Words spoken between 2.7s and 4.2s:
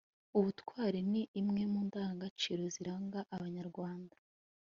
ziranga abanyarwanda